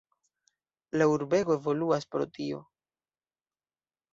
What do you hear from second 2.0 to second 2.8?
pro tio.